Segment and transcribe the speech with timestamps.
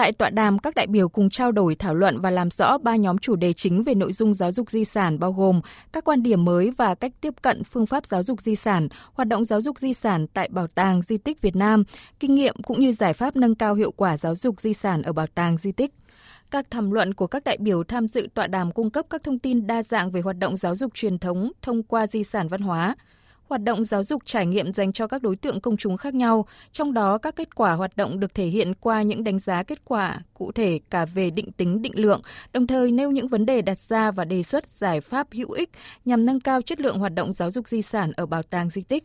[0.00, 2.96] Tại tọa đàm, các đại biểu cùng trao đổi thảo luận và làm rõ ba
[2.96, 5.60] nhóm chủ đề chính về nội dung giáo dục di sản bao gồm
[5.92, 9.28] các quan điểm mới và cách tiếp cận phương pháp giáo dục di sản, hoạt
[9.28, 11.84] động giáo dục di sản tại Bảo tàng Di tích Việt Nam,
[12.20, 15.12] kinh nghiệm cũng như giải pháp nâng cao hiệu quả giáo dục di sản ở
[15.12, 15.94] Bảo tàng Di tích.
[16.50, 19.38] Các tham luận của các đại biểu tham dự tọa đàm cung cấp các thông
[19.38, 22.60] tin đa dạng về hoạt động giáo dục truyền thống thông qua di sản văn
[22.60, 22.94] hóa,
[23.50, 26.46] hoạt động giáo dục trải nghiệm dành cho các đối tượng công chúng khác nhau,
[26.72, 29.84] trong đó các kết quả hoạt động được thể hiện qua những đánh giá kết
[29.84, 32.20] quả cụ thể cả về định tính định lượng,
[32.52, 35.70] đồng thời nêu những vấn đề đặt ra và đề xuất giải pháp hữu ích
[36.04, 38.82] nhằm nâng cao chất lượng hoạt động giáo dục di sản ở bảo tàng di
[38.82, 39.04] tích.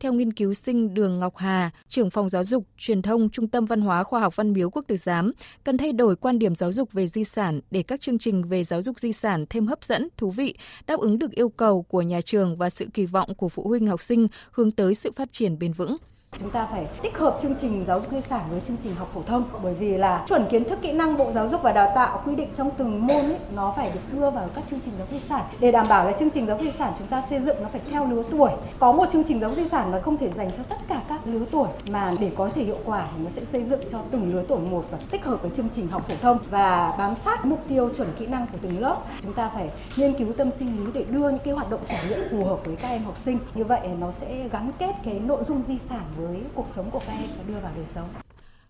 [0.00, 3.64] Theo nghiên cứu sinh Đường Ngọc Hà, trưởng phòng giáo dục, truyền thông Trung tâm
[3.64, 5.32] Văn hóa Khoa học Văn miếu Quốc tử giám,
[5.64, 8.64] cần thay đổi quan điểm giáo dục về di sản để các chương trình về
[8.64, 10.54] giáo dục di sản thêm hấp dẫn, thú vị,
[10.86, 13.86] đáp ứng được yêu cầu của nhà trường và sự kỳ vọng của phụ huynh
[13.86, 15.96] học sinh hướng tới sự phát triển bền vững.
[16.40, 19.10] Chúng ta phải tích hợp chương trình giáo dục di sản với chương trình học
[19.14, 21.92] phổ thông bởi vì là chuẩn kiến thức kỹ năng Bộ Giáo dục và Đào
[21.94, 24.94] tạo quy định trong từng môn ấy, nó phải được đưa vào các chương trình
[24.98, 27.06] giáo dục di sản để đảm bảo là chương trình giáo dục di sản chúng
[27.06, 28.50] ta xây dựng nó phải theo lứa tuổi.
[28.78, 31.02] Có một chương trình giáo dục di sản mà không thể dành cho tất cả
[31.08, 33.98] các lứa tuổi mà để có thể hiệu quả thì nó sẽ xây dựng cho
[34.10, 37.14] từng lứa tuổi một và tích hợp với chương trình học phổ thông và bám
[37.24, 38.96] sát mục tiêu chuẩn kỹ năng của từng lớp.
[39.22, 42.00] Chúng ta phải nghiên cứu tâm sinh lý để đưa những cái hoạt động trải
[42.08, 43.38] nghiệm phù hợp với các em học sinh.
[43.54, 47.00] Như vậy nó sẽ gắn kết cái nội dung di sản với cuộc sống của
[47.06, 48.08] các em và đưa vào đời sống.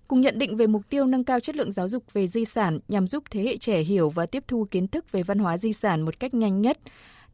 [0.08, 2.78] Cùng nhận định về mục tiêu nâng cao chất lượng giáo dục về di sản
[2.88, 5.72] nhằm giúp thế hệ trẻ hiểu và tiếp thu kiến thức về văn hóa di
[5.72, 6.78] sản một cách nhanh nhất.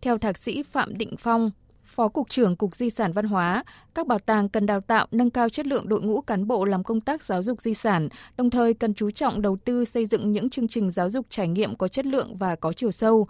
[0.01, 1.51] Theo thạc sĩ Phạm Định Phong,
[1.85, 5.31] Phó Cục trưởng Cục Di sản Văn hóa, các bảo tàng cần đào tạo nâng
[5.31, 8.51] cao chất lượng đội ngũ cán bộ làm công tác giáo dục di sản, đồng
[8.51, 11.75] thời cần chú trọng đầu tư xây dựng những chương trình giáo dục trải nghiệm
[11.75, 13.27] có chất lượng và có chiều sâu.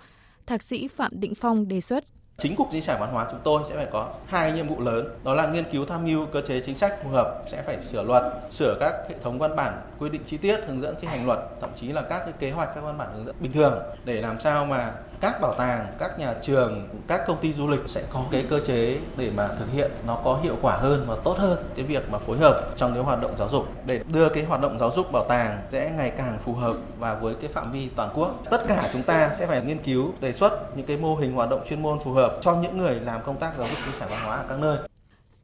[0.46, 2.04] Thạc sĩ Phạm Định Phong đề xuất
[2.38, 5.08] Chính cục di sản văn hóa chúng tôi sẽ phải có hai nhiệm vụ lớn,
[5.24, 8.02] đó là nghiên cứu tham mưu cơ chế chính sách phù hợp, sẽ phải sửa
[8.02, 11.26] luật, sửa các hệ thống văn bản quy định chi tiết hướng dẫn thi hành
[11.26, 13.82] luật, thậm chí là các cái kế hoạch các văn bản hướng dẫn bình thường
[14.04, 17.80] để làm sao mà các bảo tàng, các nhà trường, các công ty du lịch
[17.86, 21.16] sẽ có cái cơ chế để mà thực hiện nó có hiệu quả hơn và
[21.24, 24.28] tốt hơn cái việc mà phối hợp trong cái hoạt động giáo dục để đưa
[24.28, 27.50] cái hoạt động giáo dục bảo tàng sẽ ngày càng phù hợp và với cái
[27.50, 28.34] phạm vi toàn quốc.
[28.50, 31.50] Tất cả chúng ta sẽ phải nghiên cứu đề xuất những cái mô hình hoạt
[31.50, 33.92] động chuyên môn phù hợp hợp cho những người làm công tác giáo dục di
[33.98, 34.78] sản văn hóa ở các nơi.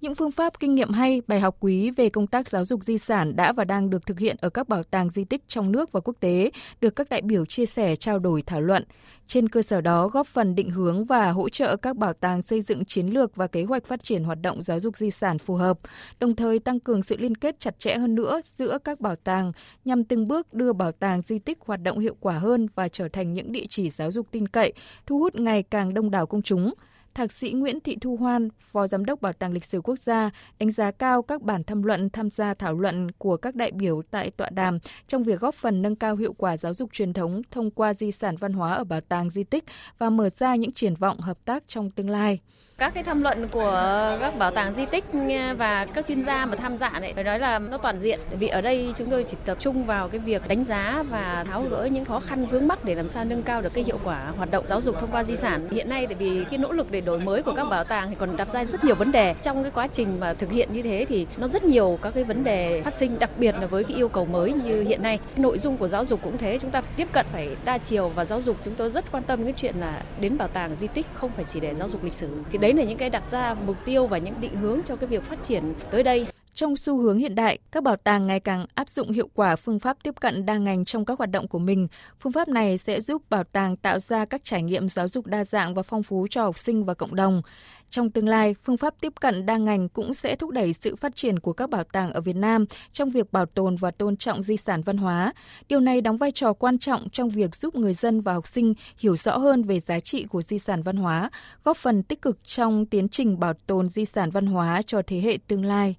[0.00, 2.98] Những phương pháp kinh nghiệm hay, bài học quý về công tác giáo dục di
[2.98, 5.92] sản đã và đang được thực hiện ở các bảo tàng di tích trong nước
[5.92, 6.50] và quốc tế,
[6.80, 8.84] được các đại biểu chia sẻ, trao đổi, thảo luận.
[9.26, 12.60] Trên cơ sở đó, góp phần định hướng và hỗ trợ các bảo tàng xây
[12.60, 15.54] dựng chiến lược và kế hoạch phát triển hoạt động giáo dục di sản phù
[15.54, 15.78] hợp,
[16.20, 19.52] đồng thời tăng cường sự liên kết chặt chẽ hơn nữa giữa các bảo tàng
[19.84, 23.08] nhằm từng bước đưa bảo tàng di tích hoạt động hiệu quả hơn và trở
[23.08, 24.72] thành những địa chỉ giáo dục tin cậy,
[25.06, 26.74] thu hút ngày càng đông đảo công chúng–
[27.14, 30.30] Thạc sĩ Nguyễn Thị Thu Hoan, Phó Giám đốc Bảo tàng Lịch sử Quốc gia,
[30.58, 34.02] đánh giá cao các bản tham luận tham gia thảo luận của các đại biểu
[34.10, 34.78] tại tọa đàm
[35.08, 38.12] trong việc góp phần nâng cao hiệu quả giáo dục truyền thống thông qua di
[38.12, 39.64] sản văn hóa ở bảo tàng di tích
[39.98, 42.40] và mở ra những triển vọng hợp tác trong tương lai
[42.80, 45.18] các cái tham luận của các bảo tàng di tích ừ,
[45.58, 48.20] và các chuyên gia mà tham gia này, phải nói là nó toàn diện.
[48.38, 51.62] Vì ở đây chúng tôi chỉ tập trung vào cái việc đánh giá và tháo
[51.62, 54.32] gỡ những khó khăn vướng mắc để làm sao nâng cao được cái hiệu quả
[54.36, 55.68] hoạt động giáo dục thông qua di sản.
[55.70, 58.16] Hiện nay tại vì cái nỗ lực để đổi mới của các bảo tàng thì
[58.18, 59.34] còn đặt ra rất nhiều vấn đề.
[59.42, 62.24] Trong cái quá trình mà thực hiện như thế thì nó rất nhiều các cái
[62.24, 65.18] vấn đề phát sinh, đặc biệt là với cái yêu cầu mới như hiện nay.
[65.36, 68.24] Nội dung của giáo dục cũng thế, chúng ta tiếp cận phải đa chiều và
[68.24, 71.06] giáo dục, chúng tôi rất quan tâm cái chuyện là đến bảo tàng di tích
[71.14, 72.28] không phải chỉ để giáo dục lịch sử.
[72.52, 74.96] Thì đấy đấy là những cái đặt ra mục tiêu và những định hướng cho
[74.96, 76.26] cái việc phát triển tới đây.
[76.60, 79.78] Trong xu hướng hiện đại, các bảo tàng ngày càng áp dụng hiệu quả phương
[79.78, 81.88] pháp tiếp cận đa ngành trong các hoạt động của mình.
[82.20, 85.44] Phương pháp này sẽ giúp bảo tàng tạo ra các trải nghiệm giáo dục đa
[85.44, 87.42] dạng và phong phú cho học sinh và cộng đồng.
[87.90, 91.16] Trong tương lai, phương pháp tiếp cận đa ngành cũng sẽ thúc đẩy sự phát
[91.16, 94.42] triển của các bảo tàng ở Việt Nam trong việc bảo tồn và tôn trọng
[94.42, 95.32] di sản văn hóa.
[95.68, 98.74] Điều này đóng vai trò quan trọng trong việc giúp người dân và học sinh
[98.98, 101.30] hiểu rõ hơn về giá trị của di sản văn hóa,
[101.64, 105.20] góp phần tích cực trong tiến trình bảo tồn di sản văn hóa cho thế
[105.20, 105.96] hệ tương lai.